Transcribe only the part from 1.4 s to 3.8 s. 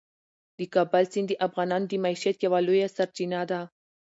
افغانانو د معیشت یوه لویه سرچینه ده.